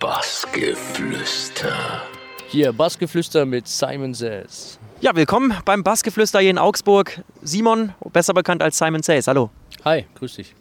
Bassgeflüster. 0.00 2.02
Hier, 2.48 2.74
Bassgeflüster 2.74 3.46
mit 3.46 3.66
Simon 3.66 4.12
Says. 4.12 4.78
Ja, 5.00 5.16
willkommen 5.16 5.54
beim 5.64 5.82
Bassgeflüster 5.82 6.40
hier 6.40 6.50
in 6.50 6.58
Augsburg. 6.58 7.22
Simon, 7.40 7.94
besser 8.12 8.34
bekannt 8.34 8.62
als 8.62 8.76
Simon 8.76 9.02
Says. 9.02 9.26
Hallo. 9.26 9.48
Hi, 9.86 10.04
grüß 10.16 10.34
dich. 10.34 10.54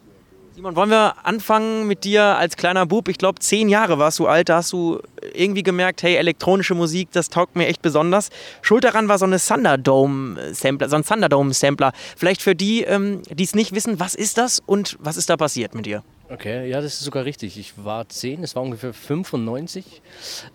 Simon, 0.56 0.78
wollen 0.78 0.90
wir 0.90 1.16
anfangen 1.26 1.86
mit 1.86 2.06
dir 2.06 2.24
als 2.24 2.56
kleiner 2.56 2.86
Bub? 2.86 3.10
Ich 3.10 3.18
glaube, 3.18 3.40
zehn 3.40 3.68
Jahre 3.68 4.00
warst 4.00 4.20
du 4.20 4.28
alt. 4.28 4.48
Da 4.48 4.58
hast 4.58 4.72
du 4.72 5.02
irgendwie 5.34 5.64
gemerkt, 5.64 6.02
hey, 6.04 6.16
elektronische 6.16 6.74
Musik, 6.74 7.10
das 7.12 7.28
taugt 7.28 7.58
mir 7.58 7.68
echt 7.68 7.82
besonders. 7.82 8.30
Schuld 8.62 8.86
daran 8.86 9.10
war 9.10 9.18
so 9.18 9.26
eine 9.26 9.38
Thunderdome-Sampler, 9.38 10.88
so 10.88 10.96
ein 10.96 11.04
Thunderdome-Sampler. 11.04 11.92
Vielleicht 12.16 12.42
für 12.42 12.56
die, 12.56 12.84
ähm, 12.84 13.22
die 13.30 13.44
es 13.44 13.54
nicht 13.54 13.76
wissen, 13.76 14.00
was 14.00 14.16
ist 14.16 14.38
das 14.38 14.62
und 14.66 14.96
was 15.02 15.18
ist 15.18 15.30
da 15.30 15.36
passiert 15.36 15.76
mit 15.76 15.88
dir? 15.88 16.04
Okay, 16.28 16.68
ja, 16.70 16.82
das 16.82 16.96
ist 16.96 17.02
sogar 17.02 17.24
richtig. 17.24 17.60
Ich 17.60 17.74
war 17.84 18.10
10, 18.10 18.44
es 18.44 18.56
war 18.56 18.64
ungefähr 18.64 18.94
95. 18.94 20.02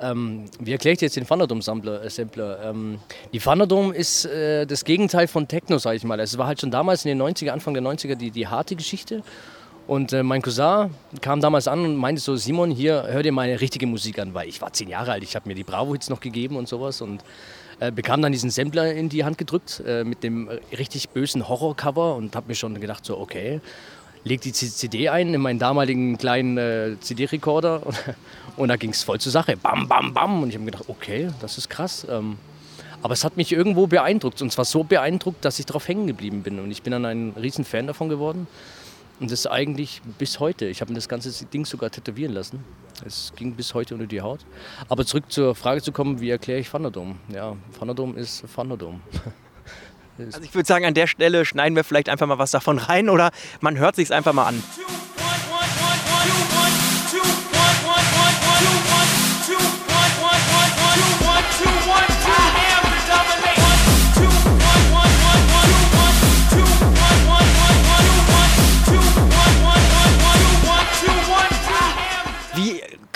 Ähm, 0.01 0.47
wie 0.59 0.73
erkläre 0.73 0.95
ich 0.95 1.01
jetzt 1.01 1.15
den 1.15 1.27
Thunderdome-Sampler? 1.27 2.02
Äh? 2.02 2.69
Ähm, 2.69 2.98
die 3.33 3.38
Thunderdome 3.38 3.95
ist 3.95 4.25
äh, 4.25 4.66
das 4.66 4.84
Gegenteil 4.84 5.28
von 5.28 5.47
Techno, 5.47 5.78
sage 5.78 5.97
ich 5.97 6.02
mal. 6.02 6.19
Es 6.19 6.37
war 6.38 6.48
halt 6.48 6.61
schon 6.61 6.73
damals 6.73 7.05
in 7.05 7.16
den 7.16 7.23
90er, 7.23 7.51
Anfang 7.51 7.75
der 7.75 7.84
90er 7.84 8.16
die, 8.16 8.33
die 8.33 8.48
harte 8.48 8.75
Geschichte. 8.75 9.23
Und 9.87 10.12
äh, 10.12 10.25
mein 10.25 10.42
Cousin 10.42 10.91
kam 11.20 11.41
damals 11.41 11.69
an 11.69 11.84
und 11.84 11.97
meinte 11.97 12.20
so, 12.20 12.34
Simon, 12.34 12.73
hier, 12.73 13.05
hör 13.09 13.23
dir 13.23 13.33
meine 13.33 13.61
richtige 13.61 13.87
Musik 13.87 14.19
an, 14.19 14.34
weil 14.34 14.48
ich 14.48 14.61
war 14.61 14.73
zehn 14.73 14.89
Jahre 14.89 15.12
alt, 15.12 15.23
ich 15.23 15.34
habe 15.37 15.48
mir 15.48 15.55
die 15.55 15.64
Bravo-Hits 15.64 16.11
noch 16.11 16.20
gegeben 16.20 16.56
und 16.56 16.69
sowas 16.69 17.00
und 17.00 17.25
äh, 17.80 17.91
bekam 17.91 18.23
dann 18.23 18.30
diesen 18.30 18.50
Sampler 18.50 18.92
in 18.92 19.09
die 19.09 19.25
Hand 19.25 19.39
gedrückt 19.39 19.83
äh, 19.87 20.05
mit 20.05 20.23
dem 20.23 20.48
richtig 20.77 21.09
bösen 21.09 21.48
Horror-Cover 21.48 22.14
und 22.14 22.37
habe 22.37 22.48
mir 22.48 22.55
schon 22.55 22.78
gedacht 22.80 23.05
so, 23.05 23.19
okay, 23.19 23.61
leg 24.24 24.41
die 24.41 24.52
CD 24.52 25.09
ein 25.09 25.34
in 25.34 25.41
meinen 25.41 25.59
damaligen 25.59 26.19
kleinen 26.19 26.59
äh, 26.59 26.97
CD-Rekorder 27.01 27.87
und, 27.87 27.97
und, 28.56 28.69
da 28.69 28.77
ging 28.77 28.91
es 28.91 29.02
voll 29.02 29.20
zur 29.20 29.33
Sache. 29.33 29.56
Bam, 29.56 29.88
bam, 29.88 30.12
bam. 30.12 30.42
Und 30.42 30.51
ich 30.51 30.55
habe 30.55 30.65
mir 30.65 30.73
gedacht, 30.73 30.88
okay, 30.88 31.31
das 31.41 31.58
ist 31.58 31.69
krass. 31.69 32.06
Ähm, 32.08 32.39
aber 33.03 33.14
es 33.14 33.25
hat 33.25 33.36
mich 33.36 33.53
irgendwo 33.53 33.86
beeindruckt 33.86 34.42
und 34.42 34.53
zwar 34.53 34.64
so 34.64 34.84
beeindruckt, 34.84 35.44
dass 35.44 35.59
ich 35.59 35.67
darauf 35.67 35.89
hängen 35.89 36.06
geblieben 36.06 36.42
bin. 36.42 36.61
Und 36.61 36.70
ich 36.70 36.83
bin 36.83 36.91
dann 36.92 37.06
ein 37.06 37.31
riesen 37.41 37.64
Fan 37.64 37.86
davon 37.86 38.09
geworden. 38.09 38.47
Und 39.20 39.31
das 39.31 39.47
eigentlich 39.47 40.00
bis 40.19 40.41
heute. 40.41 40.66
Ich 40.66 40.81
habe 40.81 40.92
mir 40.92 40.97
das 40.97 41.09
ganze 41.09 41.44
Ding 41.44 41.66
sogar 41.66 41.91
tätowieren 41.91 42.33
lassen. 42.33 42.64
Es 43.05 43.33
ging 43.37 43.55
bis 43.55 43.75
heute 43.75 43.94
unter 43.94 44.06
die 44.06 44.22
Haut. 44.22 44.41
Aber 44.89 45.05
zurück 45.05 45.25
zur 45.28 45.55
Frage 45.55 45.83
zu 45.83 45.92
kommen, 45.92 46.20
wie 46.20 46.31
erkläre 46.31 46.61
ich 46.61 46.70
Thunderdome? 46.70 47.16
Ja, 47.28 47.55
Thunderdome 47.78 48.19
ist 48.19 48.44
Thunderdome. 48.55 49.00
Also 50.26 50.42
ich 50.42 50.54
würde 50.54 50.66
sagen, 50.66 50.84
an 50.84 50.94
der 50.94 51.06
Stelle 51.06 51.44
schneiden 51.44 51.76
wir 51.76 51.84
vielleicht 51.84 52.08
einfach 52.08 52.26
mal 52.26 52.38
was 52.38 52.50
davon 52.50 52.78
rein 52.78 53.08
oder 53.08 53.30
man 53.60 53.78
hört 53.78 53.96
sich 53.96 54.12
einfach 54.12 54.32
mal 54.32 54.46
an. 54.46 54.62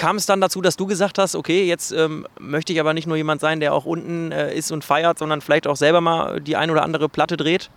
Kam 0.05 0.17
es 0.17 0.27
dann 0.27 0.39
dazu, 0.43 0.61
dass 0.61 0.77
du 0.77 0.85
gesagt 0.85 1.17
hast, 1.17 1.35
okay, 1.35 1.65
jetzt 1.65 1.91
ähm, 1.91 2.27
möchte 2.39 2.75
ich 2.75 2.81
aber 2.81 2.93
nicht 2.93 3.07
nur 3.07 3.17
jemand 3.17 3.41
sein, 3.41 3.59
der 3.59 3.73
auch 3.73 3.87
unten 3.87 4.33
äh, 4.33 4.55
ist 4.55 4.71
und 4.71 4.85
feiert, 4.85 5.19
sondern 5.19 5.41
vielleicht 5.41 5.67
auch 5.67 5.77
selber 5.77 6.03
mal 6.03 6.43
die 6.43 6.57
ein 6.57 6.71
oder 6.71 6.83
andere 6.83 7.09
Platte 7.09 7.39
dreht? 7.39 7.71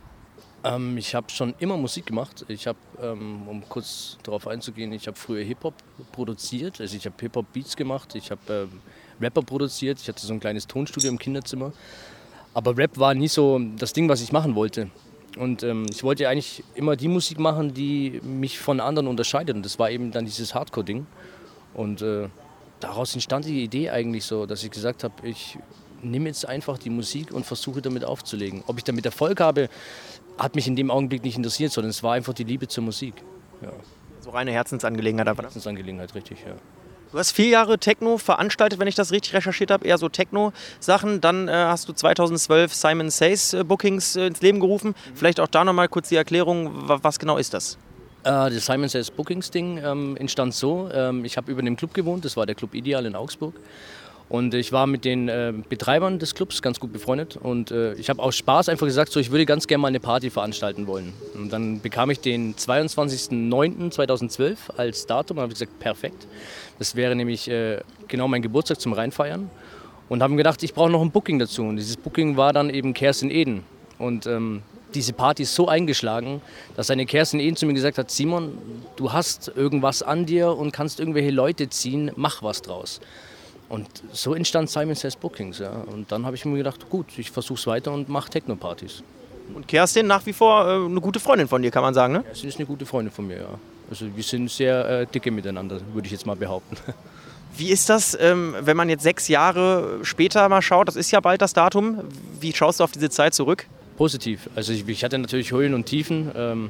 Ähm, 0.65 0.97
ich 0.97 1.15
habe 1.15 1.29
schon 1.29 1.53
immer 1.59 1.77
Musik 1.77 2.05
gemacht. 2.05 2.43
Ich 2.49 2.67
habe, 2.67 2.77
ähm, 3.01 3.47
um 3.47 3.63
kurz 3.69 4.17
darauf 4.23 4.45
einzugehen, 4.45 4.91
ich 4.91 5.07
habe 5.07 5.15
früher 5.15 5.41
Hip-Hop 5.41 5.73
produziert. 6.11 6.81
Also 6.81 6.97
ich 6.97 7.05
habe 7.05 7.15
Hip-Hop-Beats 7.17 7.77
gemacht, 7.77 8.13
ich 8.13 8.29
habe 8.29 8.41
ähm, 8.49 8.81
Rapper 9.21 9.43
produziert, 9.43 9.97
ich 10.01 10.09
hatte 10.09 10.27
so 10.27 10.33
ein 10.33 10.41
kleines 10.41 10.67
Tonstudio 10.67 11.09
im 11.09 11.19
Kinderzimmer. 11.19 11.71
Aber 12.53 12.77
Rap 12.77 12.97
war 12.97 13.13
nie 13.13 13.29
so 13.29 13.57
das 13.77 13.93
Ding, 13.93 14.09
was 14.09 14.19
ich 14.19 14.33
machen 14.33 14.53
wollte. 14.53 14.89
Und 15.37 15.63
ähm, 15.63 15.85
ich 15.89 16.03
wollte 16.03 16.27
eigentlich 16.27 16.61
immer 16.75 16.97
die 16.97 17.07
Musik 17.07 17.39
machen, 17.39 17.73
die 17.73 18.19
mich 18.21 18.59
von 18.59 18.81
anderen 18.81 19.07
unterscheidet. 19.07 19.55
Und 19.55 19.63
das 19.63 19.79
war 19.79 19.89
eben 19.89 20.11
dann 20.11 20.25
dieses 20.25 20.53
Hardcore-Ding. 20.53 21.07
Und 21.77 22.01
äh, 22.01 22.27
daraus 22.79 23.13
entstand 23.13 23.45
die 23.45 23.63
Idee 23.63 23.91
eigentlich 23.91 24.25
so, 24.25 24.45
dass 24.45 24.63
ich 24.63 24.71
gesagt 24.71 25.03
habe, 25.03 25.13
ich 25.25 25.57
nehme 26.01 26.27
jetzt 26.27 26.45
einfach 26.45 26.77
die 26.79 26.89
Musik 26.89 27.31
und 27.31 27.45
versuche 27.45 27.81
damit 27.81 28.03
aufzulegen. 28.03 28.63
Ob 28.65 28.77
ich 28.77 28.83
damit 28.83 29.05
Erfolg 29.05 29.39
habe, 29.39 29.69
hat 30.37 30.55
mich 30.55 30.67
in 30.67 30.75
dem 30.75 30.91
Augenblick 30.91 31.23
nicht 31.23 31.37
interessiert, 31.37 31.71
sondern 31.71 31.91
es 31.91 32.01
war 32.01 32.13
einfach 32.13 32.33
die 32.33 32.43
Liebe 32.43 32.67
zur 32.67 32.83
Musik. 32.83 33.13
Ja. 33.61 33.71
So 34.21 34.31
reine 34.31 34.51
Herzensangelegenheit 34.51 35.27
aber. 35.27 35.43
Herzensangelegenheit, 35.43 36.13
richtig, 36.15 36.39
ja. 36.45 36.55
Du 37.11 37.19
hast 37.19 37.31
vier 37.31 37.47
Jahre 37.47 37.77
Techno 37.77 38.17
veranstaltet, 38.17 38.79
wenn 38.79 38.87
ich 38.87 38.95
das 38.95 39.11
richtig 39.11 39.33
recherchiert 39.33 39.71
habe, 39.71 39.85
eher 39.85 39.97
so 39.97 40.09
Techno-Sachen. 40.09 41.21
Dann 41.21 41.47
äh, 41.47 41.51
hast 41.51 41.87
du 41.87 41.93
2012 41.93 42.73
Simon 42.73 43.09
Says 43.11 43.53
äh, 43.53 43.63
Bookings 43.63 44.15
äh, 44.15 44.27
ins 44.27 44.41
Leben 44.41 44.59
gerufen. 44.59 44.89
Mhm. 44.89 45.15
Vielleicht 45.15 45.39
auch 45.39 45.47
da 45.47 45.63
nochmal 45.63 45.87
kurz 45.87 46.09
die 46.09 46.15
Erklärung, 46.15 46.71
was 46.73 47.17
genau 47.17 47.37
ist 47.37 47.53
das? 47.53 47.77
Äh, 48.27 48.49
das 48.49 48.65
Simon 48.65 48.89
Says 48.89 49.09
Bookings 49.09 49.51
Ding 49.51 49.79
ähm, 49.81 50.17
entstand 50.17 50.53
so. 50.53 50.89
Ähm, 50.93 51.23
ich 51.23 51.37
habe 51.37 51.49
über 51.49 51.61
dem 51.61 51.77
Club 51.77 51.93
gewohnt, 51.93 52.25
das 52.25 52.35
war 52.35 52.45
der 52.45 52.55
Club 52.55 52.75
Ideal 52.75 53.05
in 53.05 53.15
Augsburg. 53.15 53.53
Und 54.27 54.53
ich 54.53 54.73
war 54.73 54.87
mit 54.87 55.05
den 55.05 55.29
äh, 55.29 55.53
Betreibern 55.69 56.19
des 56.19 56.35
Clubs 56.35 56.61
ganz 56.61 56.81
gut 56.81 56.91
befreundet. 56.91 57.37
Und 57.37 57.71
äh, 57.71 57.93
ich 57.93 58.09
habe 58.09 58.21
aus 58.21 58.35
Spaß 58.35 58.67
einfach 58.67 58.85
gesagt, 58.85 59.13
so, 59.13 59.21
ich 59.21 59.31
würde 59.31 59.45
ganz 59.45 59.67
gerne 59.67 59.81
mal 59.81 59.87
eine 59.87 60.01
Party 60.01 60.29
veranstalten 60.29 60.87
wollen. 60.87 61.13
Und 61.35 61.53
dann 61.53 61.79
bekam 61.79 62.09
ich 62.09 62.19
den 62.19 62.53
22.09.2012 62.55 64.57
als 64.75 65.05
Datum 65.05 65.37
und 65.37 65.43
habe 65.43 65.53
gesagt, 65.53 65.79
perfekt. 65.79 66.27
Das 66.77 66.97
wäre 66.97 67.15
nämlich 67.15 67.49
äh, 67.49 67.79
genau 68.09 68.27
mein 68.27 68.41
Geburtstag 68.41 68.81
zum 68.81 68.91
Reinfeiern. 68.91 69.49
Und 70.09 70.21
haben 70.21 70.35
gedacht, 70.35 70.61
ich 70.61 70.73
brauche 70.73 70.89
noch 70.89 71.01
ein 71.01 71.11
Booking 71.11 71.39
dazu. 71.39 71.63
Und 71.63 71.77
dieses 71.77 71.95
Booking 71.95 72.35
war 72.35 72.51
dann 72.51 72.69
eben 72.69 72.93
Kerstin 72.93 73.31
Eden. 73.31 73.63
Und 73.97 74.27
ähm, 74.27 74.63
diese 74.93 75.13
Party 75.13 75.43
ist 75.43 75.55
so 75.55 75.67
eingeschlagen, 75.67 76.41
dass 76.75 76.87
seine 76.87 77.05
Kerstin 77.05 77.39
eben 77.39 77.55
zu 77.55 77.65
mir 77.65 77.73
gesagt 77.73 77.97
hat, 77.97 78.09
Simon, 78.11 78.57
du 78.95 79.11
hast 79.11 79.51
irgendwas 79.55 80.01
an 80.01 80.25
dir 80.25 80.55
und 80.55 80.71
kannst 80.71 80.99
irgendwelche 80.99 81.31
Leute 81.31 81.69
ziehen, 81.69 82.11
mach 82.15 82.43
was 82.43 82.61
draus. 82.61 82.99
Und 83.69 83.87
so 84.13 84.33
entstand 84.33 84.69
Simon 84.69 84.95
Says 84.95 85.15
Bookings. 85.15 85.59
Ja. 85.59 85.71
Und 85.71 86.11
dann 86.11 86.25
habe 86.25 86.35
ich 86.35 86.45
mir 86.45 86.57
gedacht, 86.57 86.89
gut, 86.89 87.07
ich 87.17 87.31
versuche 87.31 87.59
es 87.59 87.67
weiter 87.67 87.91
und 87.91 88.07
mache 88.07 88.29
Techno-Partys. 88.29 89.03
Und 89.53 89.67
Kerstin 89.67 90.07
nach 90.07 90.25
wie 90.25 90.33
vor 90.33 90.67
äh, 90.67 90.85
eine 90.85 91.01
gute 91.01 91.19
Freundin 91.19 91.47
von 91.47 91.61
dir, 91.61 91.71
kann 91.71 91.81
man 91.81 91.93
sagen, 91.93 92.13
ne? 92.13 92.23
Kerstin 92.23 92.49
ist 92.49 92.57
eine 92.57 92.65
gute 92.65 92.85
Freundin 92.85 93.13
von 93.13 93.27
mir, 93.27 93.37
ja. 93.37 93.49
Also 93.89 94.05
wir 94.13 94.23
sind 94.23 94.51
sehr 94.51 94.87
äh, 94.87 95.05
dicke 95.05 95.31
miteinander, 95.31 95.79
würde 95.93 96.05
ich 96.05 96.11
jetzt 96.11 96.25
mal 96.25 96.35
behaupten. 96.35 96.77
Wie 97.57 97.71
ist 97.71 97.89
das, 97.89 98.17
ähm, 98.19 98.55
wenn 98.59 98.77
man 98.77 98.89
jetzt 98.89 99.03
sechs 99.03 99.27
Jahre 99.29 99.99
später 100.03 100.47
mal 100.49 100.61
schaut? 100.61 100.87
Das 100.87 100.95
ist 100.95 101.11
ja 101.11 101.19
bald 101.21 101.41
das 101.41 101.53
Datum. 101.53 102.01
Wie 102.39 102.53
schaust 102.53 102.79
du 102.79 102.83
auf 102.83 102.91
diese 102.91 103.09
Zeit 103.09 103.33
zurück? 103.33 103.65
Positiv. 103.97 104.49
Also 104.55 104.71
ich, 104.71 104.87
ich 104.87 105.03
hatte 105.03 105.17
natürlich 105.17 105.51
Höhen 105.51 105.73
und 105.73 105.85
Tiefen, 105.85 106.31
ähm, 106.35 106.69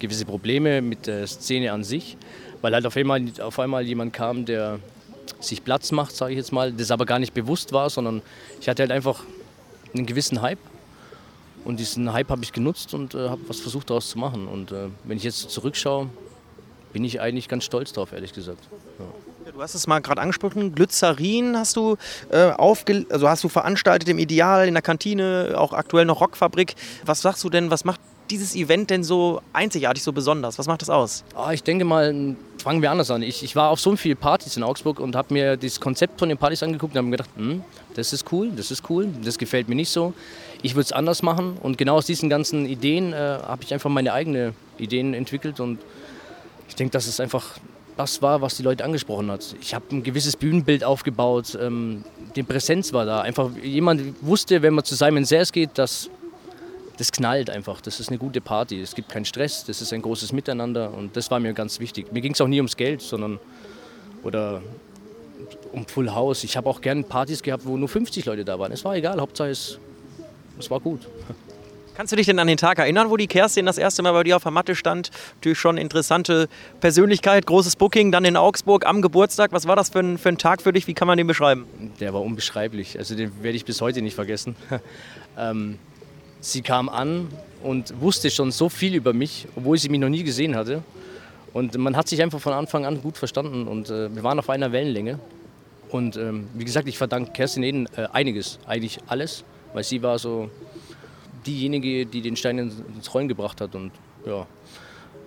gewisse 0.00 0.24
Probleme 0.24 0.82
mit 0.82 1.06
der 1.06 1.26
Szene 1.26 1.72
an 1.72 1.84
sich, 1.84 2.16
weil 2.60 2.74
halt 2.74 2.84
auf 2.84 2.96
einmal, 2.96 3.22
auf 3.40 3.58
einmal 3.58 3.84
jemand 3.84 4.12
kam, 4.12 4.44
der 4.44 4.80
sich 5.40 5.64
Platz 5.64 5.92
macht, 5.92 6.14
sage 6.14 6.32
ich 6.32 6.36
jetzt 6.36 6.52
mal, 6.52 6.72
das 6.72 6.90
aber 6.90 7.06
gar 7.06 7.18
nicht 7.18 7.32
bewusst 7.32 7.72
war, 7.72 7.88
sondern 7.90 8.22
ich 8.60 8.68
hatte 8.68 8.82
halt 8.82 8.90
einfach 8.90 9.22
einen 9.94 10.04
gewissen 10.04 10.42
Hype 10.42 10.58
und 11.64 11.78
diesen 11.78 12.12
Hype 12.12 12.28
habe 12.28 12.42
ich 12.42 12.52
genutzt 12.52 12.92
und 12.92 13.14
äh, 13.14 13.28
habe 13.28 13.40
was 13.46 13.60
versucht 13.60 13.88
daraus 13.88 14.10
zu 14.10 14.18
machen. 14.18 14.48
Und 14.48 14.72
äh, 14.72 14.88
wenn 15.04 15.16
ich 15.16 15.24
jetzt 15.24 15.50
zurückschaue, 15.50 16.08
bin 16.92 17.04
ich 17.04 17.20
eigentlich 17.20 17.48
ganz 17.48 17.64
stolz 17.64 17.92
drauf, 17.92 18.12
ehrlich 18.12 18.32
gesagt. 18.32 18.68
Ja. 18.98 19.04
Du 19.54 19.62
hast 19.62 19.76
es 19.76 19.86
mal 19.86 20.00
gerade 20.00 20.20
angesprochen, 20.20 20.74
Glycerin 20.74 21.56
hast 21.56 21.76
du 21.76 21.96
äh, 22.30 22.50
aufge 22.50 23.06
also 23.08 23.28
hast 23.28 23.44
du 23.44 23.48
veranstaltet 23.48 24.08
im 24.08 24.18
Ideal 24.18 24.66
in 24.66 24.74
der 24.74 24.82
Kantine, 24.82 25.54
auch 25.56 25.72
aktuell 25.72 26.06
noch 26.06 26.20
Rockfabrik. 26.20 26.74
Was 27.04 27.22
sagst 27.22 27.44
du 27.44 27.50
denn, 27.50 27.70
was 27.70 27.84
macht 27.84 28.00
dieses 28.30 28.56
Event 28.56 28.90
denn 28.90 29.04
so 29.04 29.40
einzigartig, 29.52 30.02
so 30.02 30.12
besonders? 30.12 30.58
Was 30.58 30.66
macht 30.66 30.82
das 30.82 30.90
aus? 30.90 31.22
Ah, 31.36 31.52
ich 31.52 31.62
denke 31.62 31.84
mal, 31.84 32.34
fangen 32.64 32.82
wir 32.82 32.90
anders 32.90 33.12
an. 33.12 33.22
Ich, 33.22 33.44
ich 33.44 33.54
war 33.54 33.70
auf 33.70 33.78
so 33.78 33.94
vielen 33.94 34.16
Partys 34.16 34.56
in 34.56 34.64
Augsburg 34.64 34.98
und 34.98 35.14
habe 35.14 35.32
mir 35.32 35.56
das 35.56 35.78
Konzept 35.78 36.18
von 36.18 36.28
den 36.28 36.36
Partys 36.36 36.64
angeguckt 36.64 36.94
und 36.94 36.98
habe 36.98 37.06
mir 37.06 37.16
gedacht, 37.16 37.30
hm, 37.36 37.62
das 37.94 38.12
ist 38.12 38.32
cool, 38.32 38.50
das 38.56 38.72
ist 38.72 38.90
cool, 38.90 39.06
das 39.22 39.38
gefällt 39.38 39.68
mir 39.68 39.76
nicht 39.76 39.90
so. 39.90 40.14
Ich 40.62 40.74
würde 40.74 40.86
es 40.86 40.92
anders 40.92 41.22
machen 41.22 41.58
und 41.62 41.78
genau 41.78 41.94
aus 41.94 42.06
diesen 42.06 42.28
ganzen 42.28 42.66
Ideen 42.66 43.12
äh, 43.12 43.16
habe 43.16 43.62
ich 43.62 43.72
einfach 43.72 43.88
meine 43.88 44.14
eigenen 44.14 44.56
Ideen 44.78 45.14
entwickelt 45.14 45.60
und 45.60 45.78
ich 46.68 46.74
denke, 46.74 46.90
das 46.90 47.06
ist 47.06 47.20
einfach 47.20 47.44
das 47.96 48.22
war, 48.22 48.40
was 48.40 48.56
die 48.56 48.62
Leute 48.62 48.84
angesprochen 48.84 49.30
hat. 49.30 49.54
Ich 49.60 49.74
habe 49.74 49.84
ein 49.92 50.02
gewisses 50.02 50.36
Bühnenbild 50.36 50.84
aufgebaut, 50.84 51.56
ähm, 51.60 52.04
die 52.34 52.42
Präsenz 52.42 52.92
war 52.92 53.06
da. 53.06 53.20
Einfach 53.20 53.50
jemand 53.62 54.14
wusste, 54.20 54.62
wenn 54.62 54.74
man 54.74 54.84
zu 54.84 54.94
Simon 54.94 55.24
Says 55.24 55.52
geht, 55.52 55.78
dass 55.78 56.10
das 56.96 57.12
knallt 57.12 57.50
einfach. 57.50 57.80
Das 57.80 58.00
ist 58.00 58.08
eine 58.08 58.18
gute 58.18 58.40
Party. 58.40 58.80
Es 58.80 58.94
gibt 58.94 59.08
keinen 59.08 59.24
Stress, 59.24 59.64
das 59.64 59.80
ist 59.80 59.92
ein 59.92 60.02
großes 60.02 60.32
Miteinander 60.32 60.92
und 60.92 61.16
das 61.16 61.30
war 61.30 61.40
mir 61.40 61.52
ganz 61.52 61.80
wichtig. 61.80 62.12
Mir 62.12 62.20
ging 62.20 62.32
es 62.32 62.40
auch 62.40 62.48
nie 62.48 62.58
ums 62.58 62.76
Geld, 62.76 63.00
sondern 63.00 63.38
oder 64.22 64.62
um 65.72 65.86
Full 65.86 66.10
House. 66.10 66.44
Ich 66.44 66.56
habe 66.56 66.68
auch 66.68 66.80
gerne 66.80 67.02
Partys 67.02 67.42
gehabt, 67.42 67.66
wo 67.66 67.76
nur 67.76 67.88
50 67.88 68.24
Leute 68.24 68.44
da 68.44 68.58
waren. 68.58 68.72
Es 68.72 68.84
war 68.84 68.96
egal, 68.96 69.20
Hauptsache 69.20 69.50
es, 69.50 69.78
es 70.58 70.70
war 70.70 70.80
gut. 70.80 71.00
Kannst 71.96 72.10
du 72.10 72.16
dich 72.16 72.26
denn 72.26 72.40
an 72.40 72.48
den 72.48 72.56
Tag 72.56 72.80
erinnern, 72.80 73.08
wo 73.08 73.16
die 73.16 73.28
Kerstin 73.28 73.66
das 73.66 73.78
erste 73.78 74.02
Mal 74.02 74.10
bei 74.10 74.24
dir 74.24 74.34
auf 74.34 74.42
der 74.42 74.50
Matte 74.50 74.74
stand? 74.74 75.12
Natürlich 75.36 75.60
schon 75.60 75.78
interessante 75.78 76.48
Persönlichkeit, 76.80 77.46
großes 77.46 77.76
Booking, 77.76 78.10
dann 78.10 78.24
in 78.24 78.36
Augsburg 78.36 78.84
am 78.84 79.00
Geburtstag. 79.00 79.52
Was 79.52 79.68
war 79.68 79.76
das 79.76 79.90
für 79.90 80.00
ein, 80.00 80.18
für 80.18 80.30
ein 80.30 80.38
Tag 80.38 80.60
für 80.60 80.72
dich? 80.72 80.88
Wie 80.88 80.94
kann 80.94 81.06
man 81.06 81.18
den 81.18 81.28
beschreiben? 81.28 81.66
Der 82.00 82.12
war 82.12 82.22
unbeschreiblich. 82.22 82.98
Also 82.98 83.14
den 83.14 83.44
werde 83.44 83.56
ich 83.56 83.64
bis 83.64 83.80
heute 83.80 84.02
nicht 84.02 84.16
vergessen. 84.16 84.56
ähm, 85.38 85.78
sie 86.40 86.62
kam 86.62 86.88
an 86.88 87.28
und 87.62 88.00
wusste 88.00 88.28
schon 88.28 88.50
so 88.50 88.68
viel 88.68 88.96
über 88.96 89.12
mich, 89.12 89.46
obwohl 89.54 89.78
sie 89.78 89.88
mich 89.88 90.00
noch 90.00 90.08
nie 90.08 90.24
gesehen 90.24 90.56
hatte. 90.56 90.82
Und 91.52 91.78
man 91.78 91.96
hat 91.96 92.08
sich 92.08 92.20
einfach 92.20 92.40
von 92.40 92.54
Anfang 92.54 92.86
an 92.86 93.02
gut 93.02 93.16
verstanden 93.18 93.68
und 93.68 93.88
äh, 93.88 94.12
wir 94.12 94.24
waren 94.24 94.40
auf 94.40 94.50
einer 94.50 94.72
Wellenlänge. 94.72 95.20
Und 95.90 96.16
ähm, 96.16 96.48
wie 96.54 96.64
gesagt, 96.64 96.88
ich 96.88 96.98
verdanke 96.98 97.30
Kerstin 97.30 97.62
Eden 97.62 97.88
äh, 97.96 98.08
einiges, 98.12 98.58
eigentlich 98.66 98.98
alles, 99.06 99.44
weil 99.72 99.84
sie 99.84 100.02
war 100.02 100.18
so 100.18 100.50
diejenige, 101.46 102.06
die 102.06 102.20
den 102.20 102.36
Stein 102.36 102.58
ins 102.58 103.14
Rollen 103.14 103.28
gebracht 103.28 103.60
hat. 103.60 103.74
Und 103.74 103.92
ja, 104.26 104.46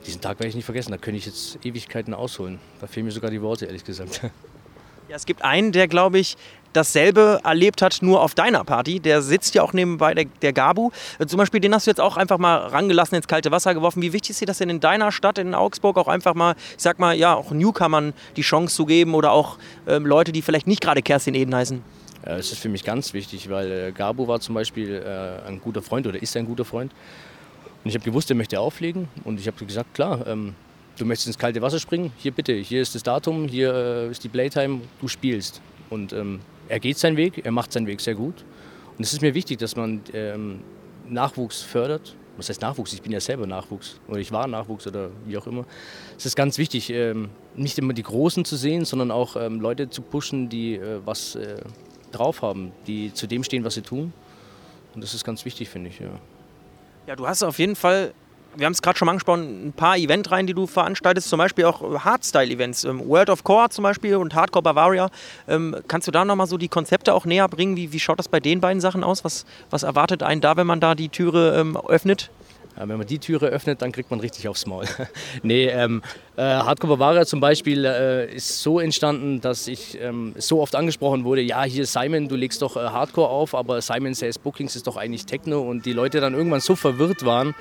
diesen 0.06 0.22
Tag 0.22 0.40
werde 0.40 0.50
ich 0.50 0.56
nicht 0.56 0.66
vergessen. 0.66 0.92
Da 0.92 0.98
könnte 0.98 1.18
ich 1.18 1.26
jetzt 1.26 1.60
Ewigkeiten 1.66 2.14
ausholen. 2.14 2.60
Da 2.80 2.88
fehlen 2.88 3.06
mir 3.06 3.12
sogar 3.12 3.32
die 3.32 3.42
Worte, 3.42 3.66
ehrlich 3.66 3.84
gesagt. 3.84 4.22
Ja, 5.10 5.16
es 5.16 5.26
gibt 5.26 5.42
einen, 5.42 5.72
der, 5.72 5.88
glaube 5.88 6.20
ich, 6.20 6.36
dasselbe 6.74 7.40
erlebt 7.44 7.82
hat, 7.82 8.00
nur 8.02 8.22
auf 8.22 8.36
deiner 8.36 8.66
Party. 8.66 9.00
Der 9.00 9.22
sitzt 9.22 9.56
ja 9.56 9.64
auch 9.64 9.72
nebenbei, 9.72 10.14
der, 10.14 10.26
der 10.42 10.52
Gabu. 10.52 10.92
Äh, 11.18 11.26
zum 11.26 11.38
Beispiel, 11.38 11.62
den 11.62 11.74
hast 11.74 11.88
du 11.88 11.92
jetzt 11.92 12.02
auch 12.02 12.18
einfach 12.18 12.38
mal 12.38 12.58
rangelassen, 12.58 13.16
ins 13.16 13.28
kalte 13.28 13.52
Wasser 13.52 13.74
geworfen. 13.74 14.02
Wie 14.02 14.14
wichtig 14.14 14.32
ist 14.32 14.42
dir 14.42 14.46
das 14.46 14.58
denn 14.58 14.70
in 14.70 14.80
deiner 14.80 15.12
Stadt, 15.12 15.38
in 15.38 15.56
Augsburg, 15.56 15.98
auch 15.98 16.10
einfach 16.10 16.34
mal, 16.34 16.56
ich 16.76 16.84
sag 16.84 17.00
mal, 17.00 17.16
ja, 17.16 17.36
auch 17.36 17.52
Newcomern 17.52 18.14
die 18.36 18.42
Chance 18.42 18.76
zu 18.76 18.86
geben 18.86 19.16
oder 19.16 19.32
auch 19.32 19.58
ähm, 19.88 20.06
Leute, 20.06 20.32
die 20.32 20.42
vielleicht 20.42 20.68
nicht 20.68 20.82
gerade 20.82 21.02
Kerstin 21.02 21.36
Eden 21.36 21.56
heißen? 21.56 21.82
Ja, 22.28 22.36
es 22.36 22.52
ist 22.52 22.60
für 22.60 22.68
mich 22.68 22.84
ganz 22.84 23.14
wichtig, 23.14 23.50
weil 23.50 23.72
äh, 23.72 23.92
Gabu 23.94 24.28
war 24.28 24.42
zum 24.42 24.54
Beispiel 24.54 24.96
äh, 24.96 25.48
ein 25.48 25.62
guter 25.62 25.82
Freund 25.82 26.06
oder 26.08 26.22
ist 26.22 26.36
ein 26.36 26.46
guter 26.46 26.66
Freund. 26.66 26.92
Und 27.84 27.90
ich 27.90 27.96
habe 27.96 28.04
gewusst, 28.04 28.30
er 28.30 28.36
möchte 28.36 28.60
auflegen. 28.60 29.08
Und 29.24 29.40
ich 29.40 29.48
habe 29.48 29.64
gesagt, 29.66 29.94
klar, 29.94 30.28
ähm, 30.28 30.54
du 30.98 31.06
möchtest 31.06 31.28
ins 31.28 31.38
kalte 31.38 31.62
Wasser 31.62 31.80
springen, 31.80 32.12
hier 32.18 32.34
bitte, 32.34 32.52
hier 32.54 32.82
ist 32.82 32.96
das 32.96 33.04
Datum, 33.04 33.48
hier 33.48 33.74
äh, 33.74 34.12
ist 34.12 34.26
die 34.26 34.28
Playtime, 34.28 34.82
du 35.00 35.08
spielst. 35.08 35.62
Und 35.90 36.12
ähm, 36.12 36.42
er 36.68 36.82
geht 36.82 36.98
seinen 36.98 37.16
Weg, 37.16 37.46
er 37.46 37.52
macht 37.54 37.72
seinen 37.72 37.88
Weg 37.88 38.02
sehr 38.02 38.16
gut. 38.16 38.44
Und 38.98 39.06
es 39.06 39.14
ist 39.14 39.22
mir 39.22 39.34
wichtig, 39.34 39.60
dass 39.60 39.78
man 39.78 40.02
ähm, 40.12 40.60
Nachwuchs 41.08 41.62
fördert. 41.62 42.14
Was 42.36 42.50
heißt 42.50 42.62
Nachwuchs? 42.62 42.92
Ich 42.92 43.02
bin 43.02 43.14
ja 43.14 43.22
selber 43.22 43.48
Nachwuchs 43.48 44.02
oder 44.10 44.20
ich 44.20 44.34
war 44.34 44.48
Nachwuchs 44.48 44.86
oder 44.86 45.12
wie 45.26 45.38
auch 45.38 45.48
immer. 45.48 45.66
Es 46.18 46.26
ist 46.26 46.36
ganz 46.36 46.60
wichtig, 46.60 46.94
nicht 47.56 47.80
immer 47.80 47.94
die 47.94 48.04
Großen 48.04 48.46
zu 48.46 48.56
sehen, 48.56 48.86
sondern 48.86 49.10
auch 49.10 49.36
Leute 49.36 49.90
zu 49.90 50.04
pushen, 50.04 50.48
die 50.48 50.76
äh, 50.76 51.00
was 51.04 51.34
äh, 51.34 51.56
drauf 52.12 52.42
haben, 52.42 52.72
die 52.88 53.14
zu 53.14 53.28
dem 53.28 53.44
stehen, 53.44 53.64
was 53.64 53.76
sie 53.76 53.82
tun. 53.82 54.14
Und 54.96 55.04
das 55.04 55.14
ist 55.14 55.24
ganz 55.24 55.46
wichtig, 55.46 55.70
finde 55.70 55.90
ich. 55.90 56.00
Ja. 56.00 56.08
ja, 57.08 57.16
du 57.16 57.28
hast 57.28 57.44
auf 57.44 57.60
jeden 57.60 57.76
Fall 57.76 58.14
wir 58.58 58.66
haben 58.66 58.74
es 58.74 58.82
gerade 58.82 58.98
schon 58.98 59.08
angesprochen, 59.08 59.68
ein 59.68 59.74
paar 59.74 59.98
Eventreihen, 59.98 60.48
die 60.48 60.54
du 60.54 60.68
veranstaltest, 60.68 61.30
zum 61.30 61.38
Beispiel 61.38 61.66
auch 61.66 62.04
Hardstyle-Events, 62.04 62.86
ähm, 62.86 63.08
World 63.08 63.30
of 63.30 63.44
Core 63.44 63.70
zum 63.70 63.84
Beispiel 63.84 64.16
und 64.16 64.34
Hardcore 64.34 64.64
Bavaria. 64.64 65.10
Ähm, 65.48 65.76
kannst 65.88 66.08
du 66.08 66.12
da 66.12 66.26
nochmal 66.26 66.48
so 66.48 66.58
die 66.58 66.68
Konzepte 66.68 67.14
auch 67.14 67.26
näher 67.26 67.48
bringen? 67.48 67.76
Wie, 67.76 67.92
wie 67.92 68.00
schaut 68.00 68.20
das 68.20 68.28
bei 68.28 68.40
den 68.40 68.60
beiden 68.60 68.82
Sachen 68.82 69.04
aus? 69.04 69.24
Was, 69.24 69.46
was 69.70 69.84
erwartet 69.84 70.24
einen 70.24 70.42
da, 70.42 70.58
wenn 70.58 70.68
man 70.68 70.80
da 70.80 70.96
die 70.96 71.10
Türe 71.10 71.60
ähm, 71.60 71.78
öffnet? 71.78 72.32
Ja, 72.78 72.88
wenn 72.88 72.98
man 72.98 73.08
die 73.08 73.18
Türe 73.18 73.48
öffnet, 73.48 73.82
dann 73.82 73.92
kriegt 73.92 74.12
man 74.12 74.20
richtig 74.20 74.48
aufs 74.48 74.68
Maul. 74.68 74.86
nee, 75.44 75.66
ähm, 75.66 76.04
äh, 76.36 76.44
Hardcore 76.44 76.98
Bavaria 76.98 77.26
zum 77.26 77.40
Beispiel 77.40 77.86
äh, 77.86 78.36
ist 78.36 78.62
so 78.62 78.80
entstanden, 78.80 79.42
dass 79.42 79.68
ich 79.68 80.00
ähm, 80.00 80.36
so 80.38 80.62
oft 80.62 80.76
angesprochen 80.76 81.24
wurde, 81.24 81.42
ja, 81.42 81.64
hier 81.64 81.88
Simon, 81.88 82.28
du 82.28 82.36
legst 82.36 82.62
doch 82.62 82.78
äh, 82.78 82.82
Hardcore 82.82 83.30
auf, 83.30 83.56
aber 83.56 83.82
Simon 83.82 84.14
Says 84.14 84.38
Bookings 84.38 84.76
ist 84.76 84.86
doch 84.86 84.96
eigentlich 84.96 85.26
Techno 85.26 85.62
und 85.62 85.88
die 85.88 85.94
Leute 85.94 86.20
dann 86.20 86.36
irgendwann 86.36 86.60
so 86.60 86.76
verwirrt 86.76 87.26
waren, 87.26 87.56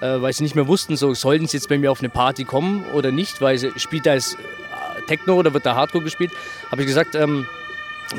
äh, 0.00 0.22
weil 0.22 0.32
sie 0.32 0.44
nicht 0.44 0.54
mehr 0.54 0.68
wussten, 0.68 0.96
so 0.96 1.12
sollten 1.12 1.48
sie 1.48 1.56
jetzt 1.56 1.68
bei 1.68 1.78
mir 1.78 1.90
auf 1.90 1.98
eine 1.98 2.08
Party 2.08 2.44
kommen 2.44 2.84
oder 2.94 3.10
nicht, 3.10 3.40
weil 3.40 3.58
sie 3.58 3.72
spielt 3.76 4.06
da 4.06 4.14
jetzt 4.14 4.34
äh, 4.34 5.06
Techno 5.08 5.34
oder 5.34 5.52
wird 5.54 5.66
da 5.66 5.74
Hardcore 5.74 6.04
gespielt, 6.04 6.30
habe 6.70 6.82
ich 6.82 6.86
gesagt, 6.86 7.16
ähm, 7.16 7.46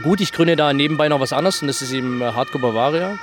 gut, 0.03 0.19
ich 0.19 0.33
gründe 0.33 0.57
da 0.57 0.73
nebenbei 0.73 1.07
noch 1.07 1.21
was 1.21 1.31
anderes 1.31 1.61
und 1.61 1.69
das 1.69 1.81
ist 1.81 1.93
eben 1.93 2.21
äh, 2.21 2.33
Hardcore 2.33 2.61
Bavaria 2.61 3.17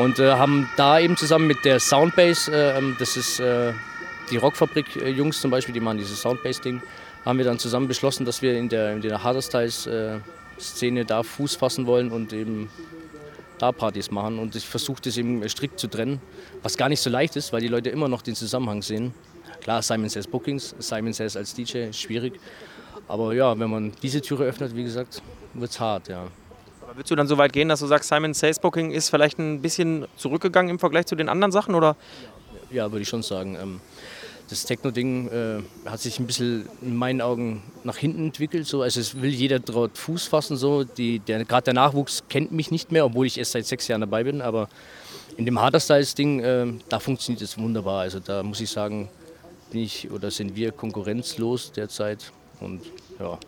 und 0.00 0.18
äh, 0.18 0.32
haben 0.32 0.66
da 0.76 0.98
eben 0.98 1.14
zusammen 1.18 1.46
mit 1.46 1.62
der 1.66 1.78
Soundbase, 1.78 2.50
äh, 2.50 2.78
ähm, 2.78 2.96
das 2.98 3.18
ist 3.18 3.38
äh, 3.38 3.74
die 4.30 4.38
Rockfabrik-Jungs 4.38 5.38
zum 5.38 5.50
Beispiel, 5.50 5.74
die 5.74 5.80
machen 5.80 5.98
dieses 5.98 6.22
Soundbase-Ding, 6.22 6.80
haben 7.26 7.36
wir 7.36 7.44
dann 7.44 7.58
zusammen 7.58 7.86
beschlossen, 7.86 8.24
dass 8.24 8.40
wir 8.40 8.56
in 8.56 8.70
der, 8.70 8.92
in 8.92 9.02
der 9.02 9.22
Hardstyles-Szene 9.22 11.04
da 11.04 11.22
Fuß 11.22 11.56
fassen 11.56 11.86
wollen 11.86 12.10
und 12.12 12.32
eben 12.32 12.70
da 13.58 13.72
Partys 13.72 14.10
machen. 14.10 14.38
Und 14.38 14.56
ich 14.56 14.66
versuche 14.66 15.02
das 15.02 15.18
eben 15.18 15.46
strikt 15.50 15.78
zu 15.78 15.86
trennen, 15.86 16.18
was 16.62 16.78
gar 16.78 16.88
nicht 16.88 17.00
so 17.00 17.10
leicht 17.10 17.36
ist, 17.36 17.52
weil 17.52 17.60
die 17.60 17.68
Leute 17.68 17.90
immer 17.90 18.08
noch 18.08 18.22
den 18.22 18.34
Zusammenhang 18.34 18.80
sehen. 18.80 19.12
Klar, 19.60 19.82
Simon 19.82 20.08
Says 20.08 20.26
Bookings, 20.26 20.74
Simon 20.78 21.12
Says 21.12 21.36
als 21.36 21.52
DJ 21.52 21.92
schwierig. 21.92 22.40
Aber 23.06 23.34
ja, 23.34 23.58
wenn 23.58 23.68
man 23.68 23.92
diese 24.02 24.22
Türe 24.22 24.44
öffnet, 24.44 24.74
wie 24.74 24.84
gesagt, 24.84 25.20
wird 25.52 25.70
es 25.70 25.78
hart, 25.78 26.08
ja. 26.08 26.28
Aber 26.90 26.98
würdest 26.98 27.12
du 27.12 27.14
dann 27.14 27.28
so 27.28 27.38
weit 27.38 27.52
gehen, 27.52 27.68
dass 27.68 27.78
du 27.78 27.86
sagst, 27.86 28.08
Simon 28.08 28.34
Says 28.34 28.58
Booking 28.58 28.90
ist 28.90 29.10
vielleicht 29.10 29.38
ein 29.38 29.62
bisschen 29.62 30.08
zurückgegangen 30.16 30.70
im 30.70 30.80
Vergleich 30.80 31.06
zu 31.06 31.14
den 31.14 31.28
anderen 31.28 31.52
Sachen, 31.52 31.76
oder? 31.76 31.94
Ja, 32.68 32.90
würde 32.90 33.02
ich 33.02 33.08
schon 33.08 33.22
sagen. 33.22 33.56
Ähm, 33.62 33.80
das 34.48 34.64
Techno-Ding 34.64 35.28
äh, 35.28 35.88
hat 35.88 36.00
sich 36.00 36.18
ein 36.18 36.26
bisschen 36.26 36.68
in 36.82 36.96
meinen 36.96 37.20
Augen 37.20 37.62
nach 37.84 37.96
hinten 37.96 38.24
entwickelt. 38.24 38.66
So. 38.66 38.82
Also 38.82 38.98
es 38.98 39.22
will 39.22 39.30
jeder 39.30 39.60
dort 39.60 39.98
Fuß 39.98 40.26
fassen. 40.26 40.56
So. 40.56 40.82
der, 40.82 41.44
Gerade 41.44 41.62
der 41.62 41.74
Nachwuchs 41.74 42.24
kennt 42.28 42.50
mich 42.50 42.72
nicht 42.72 42.90
mehr, 42.90 43.04
obwohl 43.04 43.26
ich 43.26 43.38
erst 43.38 43.52
seit 43.52 43.66
sechs 43.66 43.86
Jahren 43.86 44.00
dabei 44.00 44.24
bin. 44.24 44.42
Aber 44.42 44.68
in 45.36 45.44
dem 45.44 45.60
Harder-Styles-Ding, 45.60 46.40
äh, 46.40 46.66
da 46.88 46.98
funktioniert 46.98 47.40
es 47.40 47.56
wunderbar. 47.56 48.00
Also 48.00 48.18
da 48.18 48.42
muss 48.42 48.60
ich 48.60 48.68
sagen, 48.68 49.08
bin 49.70 49.82
ich 49.82 50.10
oder 50.10 50.32
sind 50.32 50.56
wir 50.56 50.72
konkurrenzlos 50.72 51.70
derzeit. 51.70 52.32
Und 52.58 52.82
ja, 53.20 53.38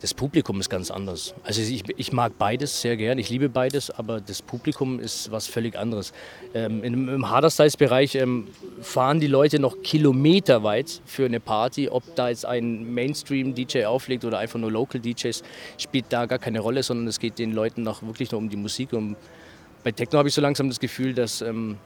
das 0.00 0.14
Publikum 0.14 0.58
ist 0.60 0.70
ganz 0.70 0.90
anders. 0.90 1.34
Also 1.44 1.60
ich, 1.60 1.84
ich, 1.96 2.12
mag 2.12 2.38
beides 2.38 2.80
sehr 2.80 2.96
gern, 2.96 3.18
ich 3.18 3.28
liebe 3.28 3.50
beides, 3.50 3.90
aber 3.90 4.20
das 4.20 4.40
Publikum 4.40 4.98
ist 4.98 5.30
was 5.30 5.46
völlig 5.46 5.76
anderes. 5.76 6.12
Ähm, 6.54 6.82
Im 6.82 7.08
im 7.08 7.28
Harder-Styles-Bereich 7.28 8.14
ähm, 8.14 8.48
fahren 8.80 9.20
die 9.20 9.26
Leute 9.26 9.58
noch 9.58 9.82
kilometerweit 9.82 11.02
für 11.04 11.26
eine 11.26 11.38
Party. 11.38 11.90
Ob 11.90 12.02
da 12.14 12.30
jetzt 12.30 12.46
ein 12.46 12.94
Mainstream-DJ 12.94 13.84
auflegt 13.84 14.24
oder 14.24 14.38
einfach 14.38 14.58
nur 14.58 14.72
Local-DJs, 14.72 15.42
spielt 15.76 16.06
da 16.08 16.24
gar 16.24 16.38
keine 16.38 16.60
Rolle, 16.60 16.82
sondern 16.82 17.06
es 17.06 17.18
geht 17.18 17.38
den 17.38 17.52
Leuten 17.52 17.82
noch 17.82 18.02
wirklich 18.02 18.30
nur 18.30 18.38
um 18.38 18.48
die 18.48 18.56
Musik. 18.56 18.94
Und 18.94 19.16
bei 19.84 19.92
Techno 19.92 20.18
habe 20.18 20.28
ich 20.28 20.34
so 20.34 20.40
langsam 20.40 20.68
das 20.68 20.80
Gefühl, 20.80 21.12
dass 21.12 21.42
ähm, 21.42 21.76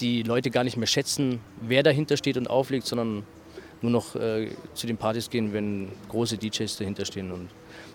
die 0.00 0.24
Leute 0.24 0.50
gar 0.50 0.64
nicht 0.64 0.76
mehr 0.76 0.88
schätzen, 0.88 1.40
wer 1.60 1.84
dahinter 1.84 2.16
steht 2.16 2.36
und 2.36 2.50
auflegt, 2.50 2.86
sondern 2.86 3.22
nur 3.86 4.02
noch 4.02 4.16
äh, 4.16 4.48
zu 4.74 4.86
den 4.86 4.96
Partys 4.96 5.30
gehen, 5.30 5.52
wenn 5.52 5.88
große 6.08 6.36
DJs 6.36 6.76
dahinter 6.76 7.04
stehen. 7.04 7.30
Und 7.30 7.48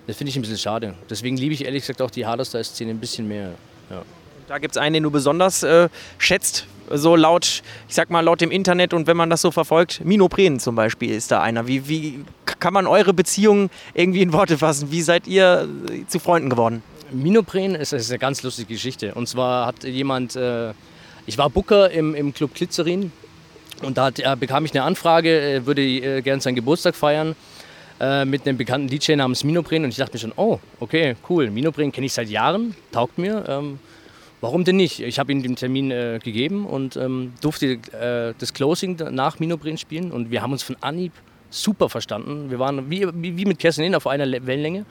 das 0.06 0.16
finde 0.16 0.30
ich 0.30 0.36
ein 0.36 0.42
bisschen 0.42 0.58
schade. 0.58 0.94
Deswegen 1.08 1.36
liebe 1.36 1.54
ich 1.54 1.64
ehrlich 1.64 1.82
gesagt 1.82 2.02
auch 2.02 2.10
die 2.10 2.26
Hardstyle-Szene 2.26 2.90
ein 2.90 2.98
bisschen 2.98 3.28
mehr. 3.28 3.52
Ja. 3.90 4.02
Da 4.48 4.58
gibt 4.58 4.74
es 4.74 4.78
einen, 4.78 4.94
den 4.94 5.02
du 5.02 5.10
besonders 5.10 5.62
äh, 5.62 5.88
schätzt, 6.18 6.66
so 6.90 7.16
laut, 7.16 7.62
ich 7.88 7.94
sag 7.94 8.10
mal 8.10 8.20
laut 8.20 8.40
dem 8.40 8.50
Internet 8.50 8.92
und 8.92 9.06
wenn 9.06 9.16
man 9.16 9.30
das 9.30 9.40
so 9.40 9.50
verfolgt. 9.50 10.04
Mino 10.04 10.28
Preen 10.28 10.58
zum 10.58 10.74
Beispiel 10.74 11.14
ist 11.14 11.30
da 11.30 11.40
einer. 11.40 11.66
Wie, 11.66 11.88
wie 11.88 12.24
kann 12.58 12.72
man 12.72 12.86
eure 12.86 13.14
Beziehung 13.14 13.70
irgendwie 13.94 14.22
in 14.22 14.32
Worte 14.32 14.58
fassen? 14.58 14.90
Wie 14.90 15.02
seid 15.02 15.26
ihr 15.26 15.68
äh, 15.88 16.06
zu 16.06 16.18
Freunden 16.18 16.50
geworden? 16.50 16.82
Mino 17.12 17.42
Preen 17.42 17.74
ist, 17.74 17.92
ist 17.92 18.10
eine 18.10 18.18
ganz 18.18 18.42
lustige 18.42 18.72
Geschichte. 18.74 19.14
Und 19.14 19.28
zwar 19.28 19.66
hat 19.66 19.84
jemand, 19.84 20.36
äh, 20.36 20.72
ich 21.26 21.38
war 21.38 21.50
Booker 21.50 21.90
im, 21.90 22.14
im 22.14 22.34
Club 22.34 22.54
Glitzerin 22.54 23.12
und 23.82 23.98
da 23.98 24.06
hat, 24.06 24.18
äh, 24.18 24.36
bekam 24.38 24.64
ich 24.64 24.72
eine 24.72 24.82
Anfrage, 24.82 25.28
er 25.28 25.66
würde 25.66 25.82
äh, 25.82 26.22
gerne 26.22 26.40
seinen 26.40 26.54
Geburtstag 26.54 26.94
feiern 26.94 27.34
äh, 28.00 28.24
mit 28.24 28.46
einem 28.46 28.56
bekannten 28.56 28.88
DJ 28.88 29.16
namens 29.16 29.44
Minobren. 29.44 29.84
Und 29.84 29.90
ich 29.90 29.96
dachte 29.96 30.14
mir 30.14 30.18
schon, 30.18 30.32
oh, 30.36 30.58
okay, 30.80 31.16
cool. 31.28 31.50
Minobren 31.50 31.92
kenne 31.92 32.06
ich 32.06 32.12
seit 32.12 32.28
Jahren, 32.28 32.74
taugt 32.90 33.18
mir. 33.18 33.44
Ähm, 33.48 33.78
warum 34.40 34.64
denn 34.64 34.76
nicht? 34.76 35.00
Ich 35.00 35.18
habe 35.18 35.32
ihm 35.32 35.42
den 35.42 35.56
Termin 35.56 35.90
äh, 35.90 36.18
gegeben 36.22 36.66
und 36.66 36.96
ähm, 36.96 37.32
durfte 37.40 37.78
äh, 37.92 38.34
das 38.38 38.52
Closing 38.52 38.96
nach 39.10 39.38
Minobren 39.38 39.78
spielen. 39.78 40.10
Und 40.10 40.30
wir 40.30 40.42
haben 40.42 40.52
uns 40.52 40.62
von 40.62 40.76
Anhieb 40.80 41.12
super 41.50 41.88
verstanden. 41.88 42.50
Wir 42.50 42.58
waren 42.58 42.90
wie, 42.90 43.06
wie, 43.14 43.36
wie 43.36 43.44
mit 43.44 43.58
Kerstin 43.58 43.94
auf 43.94 44.06
einer 44.06 44.30
Wellenlänge. 44.46 44.84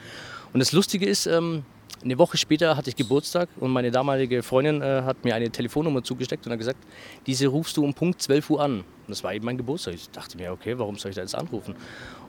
Und 0.54 0.60
das 0.60 0.72
Lustige 0.72 1.06
ist, 1.06 1.26
ähm, 1.26 1.64
eine 2.04 2.18
Woche 2.18 2.38
später 2.38 2.76
hatte 2.76 2.90
ich 2.90 2.96
Geburtstag 2.96 3.50
und 3.60 3.72
meine 3.72 3.92
damalige 3.92 4.44
Freundin 4.44 4.82
äh, 4.82 5.04
hat 5.04 5.24
mir 5.24 5.36
eine 5.36 5.50
Telefonnummer 5.50 6.04
zugesteckt 6.04 6.46
und 6.46 6.52
hat 6.52 6.60
gesagt, 6.60 6.80
diese 7.28 7.48
rufst 7.48 7.78
du 7.78 7.84
um 7.84 7.94
Punkt 7.94 8.22
12 8.22 8.50
Uhr 8.50 8.62
an. 8.62 8.80
Und 8.80 8.86
das 9.08 9.24
war 9.24 9.34
eben 9.34 9.46
mein 9.46 9.58
Geburtstag. 9.58 9.94
Ich 9.94 10.10
dachte 10.10 10.38
mir, 10.38 10.52
okay, 10.52 10.78
warum 10.78 10.98
soll 10.98 11.10
ich 11.10 11.16
da 11.16 11.22
jetzt 11.22 11.36
anrufen? 11.36 11.76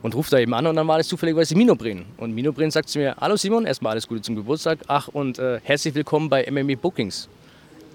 Und 0.02 0.14
ruft 0.14 0.33
da 0.33 0.38
eben 0.38 0.52
an 0.55 0.67
und 0.67 0.76
dann 0.76 0.87
war 0.88 0.99
das 0.99 1.09
zufälligerweise 1.09 1.57
Mino 1.57 1.75
Bren. 1.75 2.05
Und 2.17 2.35
Mino 2.35 2.52
Bren 2.52 2.71
sagt 2.71 2.88
zu 2.88 2.99
mir, 2.99 3.17
hallo 3.21 3.37
Simon, 3.37 3.67
erstmal 3.67 3.93
alles 3.93 4.07
Gute 4.07 4.21
zum 4.21 4.37
Geburtstag. 4.37 4.81
Ach 4.88 5.09
und 5.09 5.38
äh, 5.38 5.61
herzlich 5.62 5.95
willkommen 5.95 6.29
bei 6.29 6.49
MME 6.50 6.76
Bookings. 6.76 7.29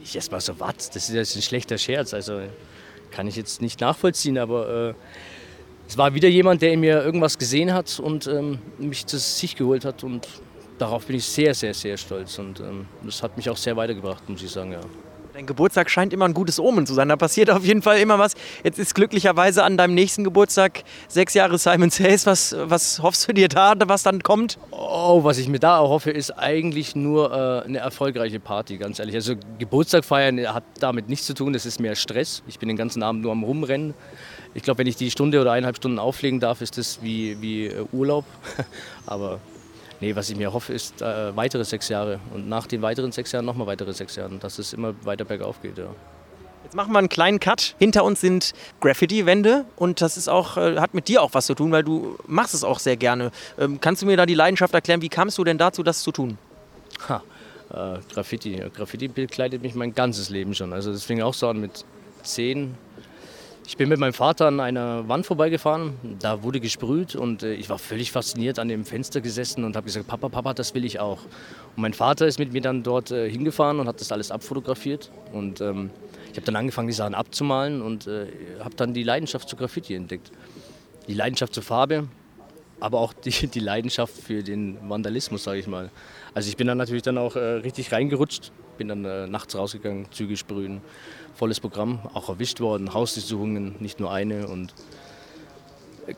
Ich 0.04 0.16
erstmal 0.16 0.42
so, 0.42 0.60
was? 0.60 0.90
Das 0.90 1.10
ist 1.10 1.16
jetzt 1.16 1.36
ein 1.36 1.42
schlechter 1.42 1.78
Scherz. 1.78 2.14
Also 2.14 2.42
kann 3.12 3.28
ich 3.28 3.36
jetzt 3.36 3.62
nicht 3.62 3.82
nachvollziehen, 3.82 4.38
aber... 4.38 4.90
Äh, 4.90 4.94
es 5.90 5.98
war 5.98 6.14
wieder 6.14 6.28
jemand, 6.28 6.62
der 6.62 6.74
in 6.74 6.82
mir 6.82 7.02
irgendwas 7.02 7.38
gesehen 7.38 7.74
hat 7.74 7.98
und 8.02 8.28
ähm, 8.28 8.60
mich 8.78 9.06
zu 9.06 9.18
sich 9.18 9.56
geholt 9.56 9.86
hat 9.86 10.04
und 10.04 10.28
darauf 10.78 11.06
bin 11.06 11.16
ich 11.16 11.26
sehr, 11.26 11.54
sehr, 11.54 11.74
sehr 11.74 11.98
stolz 11.98 12.38
und 12.40 12.60
ähm, 12.60 12.88
das 13.04 13.24
hat 13.24 13.38
mich 13.38 13.50
auch 13.50 13.58
sehr 13.58 13.76
weitergebracht, 13.76 14.28
muss 14.30 14.42
ich 14.42 14.52
sagen. 14.52 14.72
Ja. 14.72 14.80
Dein 15.38 15.46
Geburtstag 15.46 15.92
scheint 15.92 16.14
immer 16.14 16.26
ein 16.26 16.34
gutes 16.34 16.60
Omen 16.60 16.88
zu 16.88 16.96
sein. 16.96 17.10
Da 17.10 17.16
passiert 17.16 17.52
auf 17.52 17.64
jeden 17.64 17.84
Fall 17.84 18.00
immer 18.00 18.18
was. 18.18 18.34
Jetzt 18.64 18.80
ist 18.80 18.96
glücklicherweise 18.96 19.64
an 19.64 19.78
deinem 19.78 19.94
nächsten 19.94 20.24
Geburtstag 20.24 20.84
sechs 21.08 21.36
Jahre 21.36 21.60
Simon 21.60 21.92
Says. 21.92 22.26
Was, 22.26 22.56
was 22.58 23.04
hoffst 23.04 23.30
du 23.30 23.34
dir 23.34 23.48
da, 23.48 23.76
was 23.86 24.02
dann 24.02 24.24
kommt? 24.24 24.58
Oh, 24.72 25.24
was 25.24 25.38
ich 25.38 25.48
mir 25.48 25.60
da 25.60 25.78
hoffe, 25.78 26.10
ist 26.10 26.32
eigentlich 26.32 26.96
nur 26.96 27.32
äh, 27.32 27.66
eine 27.66 27.78
erfolgreiche 27.78 28.40
Party, 28.40 28.78
ganz 28.78 28.98
ehrlich. 28.98 29.14
Also 29.14 29.36
Geburtstag 29.60 30.06
feiern 30.06 30.40
hat 30.52 30.64
damit 30.80 31.08
nichts 31.08 31.28
zu 31.28 31.36
tun, 31.36 31.54
das 31.54 31.68
ist 31.68 31.80
mehr 31.80 31.96
Stress. 31.96 32.42
Ich 32.48 32.58
bin 32.58 32.68
den 32.68 32.76
ganzen 32.76 33.04
Abend 33.04 33.22
nur 33.22 33.32
am 33.32 33.44
Rumrennen. 33.44 33.94
Ich 34.56 34.64
glaube, 34.64 34.80
wenn 34.80 34.88
ich 34.88 34.96
die 34.96 35.12
Stunde 35.12 35.40
oder 35.40 35.52
eineinhalb 35.52 35.78
Stunden 35.78 36.00
auflegen 36.00 36.40
darf, 36.40 36.62
ist 36.62 36.80
das 36.80 37.04
wie, 37.04 37.40
wie 37.42 37.68
äh, 37.68 37.86
Urlaub. 37.92 38.26
Aber 39.06 39.40
Nee, 40.00 40.16
was 40.16 40.30
ich 40.30 40.38
mir 40.38 40.54
hoffe, 40.54 40.74
ist 40.74 41.02
äh, 41.02 41.36
weitere 41.36 41.66
sechs 41.66 41.90
Jahre 41.90 42.20
und 42.34 42.48
nach 42.48 42.68
den 42.68 42.82
weiteren 42.82 43.12
sechs 43.12 43.32
Jahren 43.32 43.46
nochmal 43.46 43.68
weitere 43.68 43.94
sechs 43.94 44.16
Jahre, 44.16 44.36
dass 44.38 44.60
es 44.60 44.74
immer 44.74 44.94
weiter 45.04 45.26
bergauf 45.26 45.62
geht. 45.62 45.78
Ja. 45.78 45.88
Jetzt 46.64 46.76
machen 46.76 46.92
wir 46.92 47.00
einen 47.00 47.10
kleinen 47.10 47.40
Cut. 47.40 47.76
Hinter 47.80 48.04
uns 48.04 48.22
sind 48.22 48.54
Graffiti-Wände 48.82 49.66
und 49.76 50.02
das 50.02 50.18
ist 50.18 50.28
auch, 50.28 50.58
äh, 50.58 50.80
hat 50.80 50.94
mit 50.94 51.08
dir 51.08 51.22
auch 51.22 51.34
was 51.34 51.48
zu 51.48 51.56
tun, 51.56 51.72
weil 51.72 51.84
du 51.84 52.18
machst 52.28 52.54
es 52.54 52.64
auch 52.64 52.80
sehr 52.80 52.98
gerne. 52.98 53.32
Ähm, 53.58 53.80
kannst 53.80 54.02
du 54.02 54.06
mir 54.06 54.18
da 54.18 54.26
die 54.26 54.36
Leidenschaft 54.36 54.74
erklären? 54.74 55.02
Wie 55.02 55.10
kamst 55.10 55.38
du 55.38 55.44
denn 55.44 55.58
dazu, 55.58 55.82
das 55.82 56.02
zu 56.02 56.12
tun? 56.12 56.38
Ha, 57.10 57.24
äh, 57.74 58.00
Graffiti. 58.14 58.62
Graffiti 58.76 59.08
begleitet 59.08 59.62
mich 59.62 59.76
mein 59.76 59.96
ganzes 59.96 60.30
Leben 60.30 60.54
schon. 60.54 60.74
Also 60.74 60.92
das 60.92 61.06
fing 61.06 61.22
auch 61.22 61.34
so 61.34 61.48
an 61.48 61.60
mit 61.60 61.86
zehn, 62.24 62.76
ich 63.68 63.76
bin 63.76 63.90
mit 63.90 64.00
meinem 64.00 64.14
Vater 64.14 64.48
an 64.48 64.62
einer 64.62 65.10
Wand 65.10 65.26
vorbeigefahren, 65.26 65.94
da 66.20 66.42
wurde 66.42 66.62
gesprüht 66.62 67.16
und 67.18 67.44
äh, 67.44 67.54
ich 67.54 67.70
war 67.70 67.78
völlig 67.78 68.14
fasziniert 68.14 68.60
an 68.60 68.70
dem 68.70 68.86
Fenster 68.86 69.20
gesessen 69.20 69.66
und 69.66 69.76
habe 69.76 69.84
gesagt, 69.84 70.08
Papa, 70.08 70.30
Papa, 70.30 70.54
das 70.54 70.74
will 70.74 70.86
ich 70.86 71.02
auch. 71.02 71.20
Und 71.76 71.82
mein 71.82 71.94
Vater 71.94 72.26
ist 72.28 72.40
mit 72.40 72.54
mir 72.54 72.62
dann 72.62 72.82
dort 72.82 73.12
äh, 73.12 73.30
hingefahren 73.30 73.82
und 73.82 73.88
hat 73.90 74.00
das 74.00 74.14
alles 74.14 74.32
abfotografiert 74.32 75.12
und 75.34 75.60
ähm, 75.60 75.90
ich 76.32 76.38
habe 76.38 76.46
dann 76.46 76.56
angefangen, 76.56 76.88
die 76.88 76.94
Sachen 76.94 77.14
abzumalen 77.14 77.82
und 77.82 78.08
äh, 78.08 78.28
habe 78.64 78.76
dann 78.76 78.94
die 78.94 79.04
Leidenschaft 79.04 79.50
zu 79.50 79.58
Graffiti 79.58 79.96
entdeckt. 79.96 80.32
Die 81.10 81.14
Leidenschaft 81.14 81.54
zur 81.54 81.64
Farbe, 81.64 82.08
aber 82.80 83.00
auch 83.00 83.12
die, 83.12 83.48
die 83.48 83.60
Leidenschaft 83.60 84.14
für 84.16 84.44
den 84.44 84.78
Vandalismus, 84.88 85.44
sage 85.44 85.60
ich 85.60 85.68
mal. 85.68 85.90
Also 86.34 86.48
ich 86.48 86.56
bin 86.56 86.68
dann 86.68 86.78
natürlich 86.78 87.04
dann 87.04 87.18
auch 87.18 87.36
äh, 87.36 87.40
richtig 87.40 87.92
reingerutscht, 87.92 88.54
bin 88.78 88.88
dann 88.88 89.04
äh, 89.04 89.28
nachts 89.28 89.58
rausgegangen, 89.58 90.06
Züge 90.12 90.38
sprühen, 90.38 90.82
volles 91.38 91.60
Programm, 91.60 92.00
auch 92.14 92.30
erwischt 92.30 92.60
worden, 92.60 92.94
Hausdurchsuchungen, 92.94 93.76
nicht 93.80 94.00
nur 94.00 94.12
eine. 94.12 94.48
Und 94.48 94.74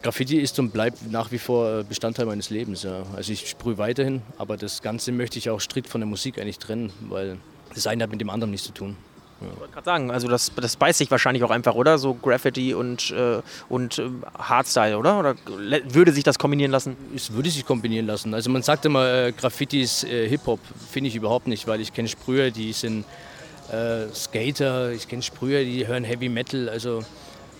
Graffiti 0.02 0.38
ist 0.38 0.60
und 0.60 0.72
bleibt 0.72 1.12
nach 1.12 1.32
wie 1.32 1.40
vor 1.40 1.84
Bestandteil 1.84 2.26
meines 2.26 2.50
Lebens. 2.50 2.84
Ja. 2.84 3.04
Also 3.16 3.34
ich 3.34 3.50
sprühe 3.50 3.78
weiterhin, 3.78 4.22
aber 4.38 4.56
das 4.56 4.82
Ganze 4.82 5.12
möchte 5.12 5.40
ich 5.40 5.50
auch 5.50 5.60
strikt 5.60 5.90
von 5.90 6.02
der 6.02 6.08
Musik 6.08 6.40
eigentlich 6.40 6.60
trennen, 6.60 6.92
weil 7.10 7.38
das 7.74 7.88
eine 7.88 8.04
hat 8.04 8.12
mit 8.12 8.22
dem 8.22 8.30
anderen 8.30 8.52
nichts 8.52 8.68
zu 8.68 8.74
tun. 8.74 8.96
Ja. 9.42 9.48
Ich 9.54 9.60
wollte 9.60 9.74
gerade 9.74 9.86
sagen, 9.86 10.12
also 10.12 10.28
das, 10.28 10.52
das 10.56 10.76
beißt 10.76 10.98
sich 10.98 11.10
wahrscheinlich 11.10 11.44
auch 11.44 11.50
einfach, 11.50 11.74
oder? 11.74 11.98
So 11.98 12.14
Graffiti 12.14 12.74
und, 12.74 13.12
äh, 13.12 13.42
und 13.70 13.98
äh, 13.98 14.10
Hardstyle, 14.38 14.98
oder? 14.98 15.20
Oder 15.20 15.36
würde 15.94 16.12
sich 16.12 16.24
das 16.24 16.38
kombinieren 16.38 16.72
lassen? 16.72 16.96
Es 17.16 17.32
würde 17.34 17.50
sich 17.50 17.66
kombinieren 17.66 18.06
lassen. 18.06 18.34
Also 18.34 18.50
man 18.50 18.64
sagt 18.64 18.86
immer, 18.86 19.08
äh, 19.12 19.32
Graffiti 19.32 19.82
ist 19.82 20.04
äh, 20.04 20.28
Hip-Hop. 20.28 20.60
Finde 20.92 21.08
ich 21.08 21.16
überhaupt 21.16 21.48
nicht, 21.48 21.68
weil 21.68 21.80
ich 21.80 21.94
kenne 21.94 22.10
Sprüher, 22.10 22.52
die 22.52 22.74
sind 22.74 23.06
äh, 23.72 24.14
Skater, 24.14 24.92
ich 24.92 25.08
kenne 25.08 25.22
Sprüher, 25.22 25.64
die 25.64 25.88
hören 25.88 26.04
Heavy 26.04 26.30
Metal. 26.30 26.70
Also 26.70 27.04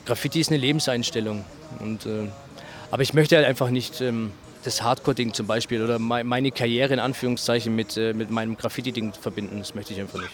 Graffiti 0.06 0.40
ist 0.40 0.50
eine 0.50 0.60
Lebenseinstellung. 0.60 1.46
Und, 1.80 2.06
äh, 2.06 2.30
aber 2.92 3.04
ich 3.04 3.14
möchte 3.14 3.36
halt 3.36 3.46
einfach 3.46 3.70
nicht 3.70 4.02
ähm, 4.02 4.32
das 4.64 4.82
Hardcore-Ding 4.82 5.34
zum 5.34 5.48
Beispiel 5.48 5.84
oder 5.84 6.00
meine 6.00 6.52
Karriere 6.52 6.94
in 6.94 7.00
Anführungszeichen 7.00 7.76
mit, 7.76 7.96
äh, 7.98 8.14
mit 8.14 8.32
meinem 8.32 8.58
Graffiti-Ding 8.58 9.14
verbinden. 9.14 9.60
Das 9.60 9.76
möchte 9.76 9.94
ich 9.94 10.00
einfach 10.00 10.20
nicht. 10.20 10.32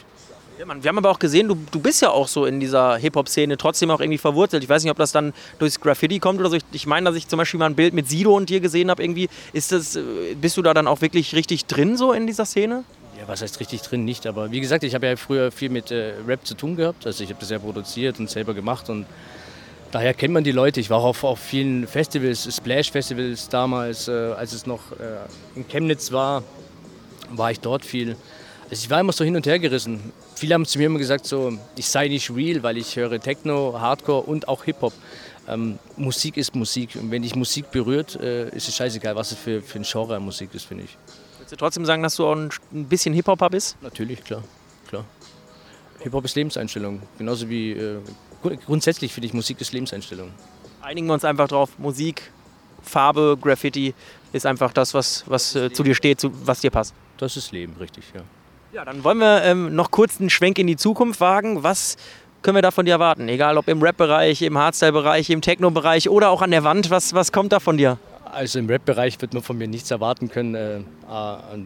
Ja, 0.57 0.65
Mann, 0.65 0.81
wir 0.81 0.87
haben 0.87 0.97
aber 0.97 1.11
auch 1.11 1.19
gesehen, 1.19 1.49
du, 1.49 1.57
du 1.69 1.81
bist 1.81 2.01
ja 2.01 2.11
auch 2.11 2.29
so 2.29 2.45
in 2.45 2.61
dieser 2.61 2.95
Hip-Hop-Szene 2.95 3.57
trotzdem 3.57 3.91
auch 3.91 3.99
irgendwie 3.99 4.17
verwurzelt. 4.17 4.63
Ich 4.63 4.69
weiß 4.69 4.83
nicht, 4.83 4.91
ob 4.91 4.97
das 4.97 5.11
dann 5.11 5.33
durchs 5.59 5.81
Graffiti 5.81 6.19
kommt 6.19 6.39
oder 6.39 6.49
so. 6.49 6.55
Ich, 6.55 6.63
ich 6.71 6.87
meine, 6.87 7.09
dass 7.09 7.17
ich 7.17 7.27
zum 7.27 7.37
Beispiel 7.37 7.59
mal 7.59 7.65
ein 7.65 7.75
Bild 7.75 7.93
mit 7.93 8.07
Sido 8.07 8.33
und 8.33 8.49
dir 8.49 8.61
gesehen 8.61 8.89
habe. 8.89 9.03
Irgendwie 9.03 9.27
ist 9.51 9.73
das, 9.73 9.97
äh, 9.97 10.01
bist 10.39 10.55
du 10.55 10.61
da 10.61 10.73
dann 10.73 10.87
auch 10.87 11.01
wirklich 11.01 11.35
richtig 11.35 11.65
drin 11.65 11.97
so 11.97 12.13
in 12.13 12.25
dieser 12.25 12.45
Szene? 12.45 12.85
Was 13.27 13.41
heißt 13.41 13.59
richtig 13.59 13.81
drin? 13.81 14.05
Nicht. 14.05 14.27
Aber 14.27 14.51
wie 14.51 14.59
gesagt, 14.59 14.83
ich 14.83 14.93
habe 14.93 15.07
ja 15.07 15.15
früher 15.15 15.51
viel 15.51 15.69
mit 15.69 15.91
äh, 15.91 16.13
Rap 16.27 16.45
zu 16.45 16.55
tun 16.55 16.75
gehabt. 16.75 17.05
Also 17.05 17.23
ich 17.23 17.29
habe 17.29 17.39
das 17.39 17.49
ja 17.49 17.59
produziert 17.59 18.19
und 18.19 18.29
selber 18.29 18.53
gemacht 18.53 18.89
und 18.89 19.05
daher 19.91 20.13
kennt 20.13 20.33
man 20.33 20.43
die 20.43 20.51
Leute. 20.51 20.79
Ich 20.79 20.89
war 20.89 20.99
auch 20.99 21.05
auf, 21.05 21.23
auf 21.23 21.39
vielen 21.39 21.87
Festivals, 21.87 22.53
Splash-Festivals 22.55 23.49
damals, 23.49 24.07
äh, 24.07 24.11
als 24.11 24.53
es 24.53 24.65
noch 24.65 24.91
äh, 24.91 25.57
in 25.57 25.67
Chemnitz 25.67 26.11
war, 26.11 26.43
war 27.29 27.51
ich 27.51 27.59
dort 27.59 27.85
viel. 27.85 28.15
Also 28.69 28.83
ich 28.83 28.89
war 28.89 28.99
immer 28.99 29.13
so 29.13 29.23
hin 29.23 29.35
und 29.35 29.45
her 29.45 29.59
gerissen. 29.59 30.11
Viele 30.35 30.53
haben 30.53 30.65
zu 30.65 30.79
mir 30.79 30.87
immer 30.87 30.99
gesagt, 30.99 31.25
so, 31.25 31.57
ich 31.75 31.87
sei 31.87 32.07
nicht 32.07 32.29
real, 32.35 32.63
weil 32.63 32.77
ich 32.77 32.95
höre 32.95 33.19
Techno, 33.19 33.79
Hardcore 33.79 34.23
und 34.23 34.47
auch 34.47 34.63
Hip-Hop. 34.63 34.93
Ähm, 35.47 35.77
Musik 35.97 36.37
ist 36.37 36.55
Musik 36.55 36.95
und 36.95 37.11
wenn 37.11 37.21
dich 37.21 37.35
Musik 37.35 37.69
berührt, 37.71 38.19
äh, 38.19 38.49
ist 38.49 38.67
es 38.67 38.75
scheißegal, 38.75 39.15
was 39.15 39.31
es 39.31 39.37
für, 39.37 39.61
für 39.61 39.79
ein 39.79 39.83
Genre 39.83 40.19
Musik 40.19 40.49
ist, 40.53 40.65
finde 40.65 40.85
ich. 40.85 40.97
Würdest 41.45 41.61
du 41.61 41.63
trotzdem 41.63 41.85
sagen, 41.85 42.01
dass 42.01 42.15
du 42.15 42.25
auch 42.25 42.35
ein, 42.35 42.49
ein 42.73 42.85
bisschen 42.85 43.13
Hip-Hopper 43.13 43.51
bist? 43.51 43.77
Natürlich, 43.83 44.23
klar. 44.23 44.43
klar. 44.89 45.05
Hip-Hop 45.99 46.25
ist 46.25 46.35
Lebenseinstellung. 46.35 47.03
Genauso 47.19 47.47
wie 47.47 47.73
äh, 47.73 47.99
grundsätzlich 48.65 49.13
finde 49.13 49.27
ich 49.27 49.33
Musik 49.35 49.61
ist 49.61 49.71
Lebenseinstellung. 49.71 50.31
Einigen 50.81 51.05
wir 51.05 51.13
uns 51.13 51.23
einfach 51.23 51.47
drauf, 51.47 51.77
Musik, 51.77 52.31
Farbe, 52.81 53.37
Graffiti 53.39 53.93
ist 54.33 54.47
einfach 54.47 54.73
das, 54.73 54.95
was, 54.95 55.23
was 55.27 55.55
äh, 55.55 55.71
zu 55.71 55.83
dir 55.83 55.93
steht, 55.93 56.19
zu, 56.19 56.31
was 56.47 56.61
dir 56.61 56.71
passt. 56.71 56.95
Das 57.19 57.37
ist 57.37 57.51
Leben, 57.51 57.75
richtig, 57.79 58.05
ja. 58.15 58.21
Ja, 58.73 58.83
dann 58.83 59.03
wollen 59.03 59.19
wir 59.19 59.43
ähm, 59.43 59.75
noch 59.75 59.91
kurz 59.91 60.19
einen 60.19 60.31
Schwenk 60.31 60.57
in 60.57 60.65
die 60.65 60.77
Zukunft 60.77 61.21
wagen. 61.21 61.61
Was 61.61 61.95
können 62.41 62.57
wir 62.57 62.63
da 62.63 62.71
von 62.71 62.87
dir 62.87 62.93
erwarten? 62.93 63.29
Egal 63.29 63.59
ob 63.59 63.67
im 63.67 63.83
Rap-Bereich, 63.83 64.41
im 64.41 64.57
Hardstyle-Bereich, 64.57 65.29
im 65.29 65.41
Techno-Bereich 65.41 66.09
oder 66.09 66.31
auch 66.31 66.41
an 66.41 66.49
der 66.49 66.63
Wand. 66.63 66.89
Was, 66.89 67.13
was 67.13 67.31
kommt 67.31 67.53
da 67.53 67.59
von 67.59 67.77
dir? 67.77 67.99
Also 68.35 68.59
im 68.59 68.67
Rap-Bereich 68.67 69.21
wird 69.21 69.33
man 69.33 69.41
von 69.41 69.57
mir 69.57 69.67
nichts 69.67 69.91
erwarten 69.91 70.29
können. 70.29 70.55
Äh, 70.55 70.79
äh, 70.79 70.81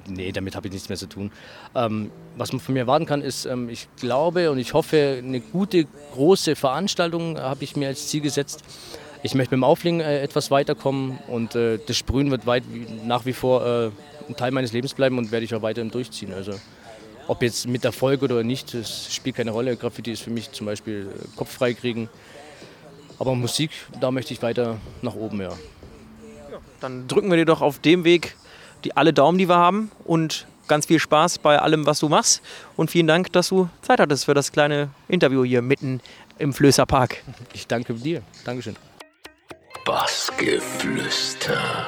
nee, 0.08 0.32
damit 0.32 0.56
habe 0.56 0.68
ich 0.68 0.74
nichts 0.74 0.88
mehr 0.88 1.00
zu 1.00 1.08
tun. 1.08 1.32
Ähm, 1.74 2.12
was 2.38 2.52
man 2.52 2.60
von 2.60 2.74
mir 2.74 2.82
erwarten 2.82 3.08
kann, 3.08 3.22
ist, 3.22 3.46
ähm, 3.46 3.70
ich 3.70 3.88
glaube 4.00 4.52
und 4.52 4.60
ich 4.60 4.74
hoffe, 4.76 5.16
eine 5.18 5.40
gute, 5.40 5.88
große 6.14 6.56
Veranstaltung 6.56 7.40
habe 7.40 7.64
ich 7.64 7.76
mir 7.76 7.88
als 7.88 8.08
Ziel 8.08 8.22
gesetzt. 8.22 8.64
Ich 9.24 9.34
möchte 9.34 9.56
mit 9.56 9.62
dem 9.62 9.64
Auflegen 9.64 10.00
äh, 10.00 10.22
etwas 10.22 10.52
weiterkommen 10.52 11.18
und 11.28 11.56
äh, 11.56 11.80
das 11.86 11.98
Sprühen 11.98 12.30
wird 12.30 12.46
weit, 12.46 12.64
nach 13.04 13.26
wie 13.26 13.34
vor 13.34 13.66
äh, 13.66 13.90
ein 14.30 14.36
Teil 14.38 14.52
meines 14.52 14.72
Lebens 14.72 14.94
bleiben 14.94 15.18
und 15.18 15.32
werde 15.32 15.46
ich 15.46 15.56
auch 15.56 15.64
weiterhin 15.64 15.90
durchziehen. 15.90 16.34
Also 16.34 16.54
ob 17.28 17.42
jetzt 17.42 17.68
mit 17.68 17.84
Erfolg 17.84 18.22
oder 18.22 18.44
nicht, 18.44 18.76
das 18.76 19.14
spielt 19.14 19.38
keine 19.38 19.52
Rolle. 19.52 19.76
Graffiti 19.76 20.12
ist 20.12 20.22
für 20.22 20.30
mich 20.30 20.52
zum 20.52 20.68
Beispiel 20.68 21.08
äh, 21.10 21.38
Kopf 21.38 21.52
frei 21.52 21.74
kriegen. 21.74 22.10
Aber 23.18 23.34
Musik, 23.34 23.72
da 24.00 24.12
möchte 24.12 24.34
ich 24.34 24.42
weiter 24.44 24.78
nach 25.02 25.16
oben, 25.16 25.42
ja. 25.42 25.52
Dann 26.80 27.08
drücken 27.08 27.30
wir 27.30 27.38
dir 27.38 27.46
doch 27.46 27.62
auf 27.62 27.80
dem 27.80 28.04
Weg 28.04 28.36
die, 28.84 28.96
alle 28.96 29.14
Daumen, 29.14 29.38
die 29.38 29.50
wir 29.50 29.58
haben 29.58 29.92
und 30.06 30.48
ganz 30.68 30.86
viel 30.86 31.00
Spaß 31.00 31.40
bei 31.40 31.60
allem, 31.60 31.86
was 31.86 32.00
du 32.00 32.08
machst. 32.08 32.42
Und 32.78 32.92
vielen 32.92 33.08
Dank, 33.08 33.34
dass 33.34 33.50
du 33.50 33.70
Zeit 33.82 34.00
hattest 34.00 34.26
für 34.26 34.34
das 34.34 34.52
kleine 34.52 34.90
Interview 35.08 35.44
hier 35.44 35.62
mitten 35.62 36.02
im 36.38 36.54
Flößer 36.54 36.86
Park. 36.86 37.24
Ich 37.54 37.68
danke 37.68 37.94
dir. 37.94 38.22
Dankeschön. 38.46 38.76
Bassgeflüster. 39.86 41.88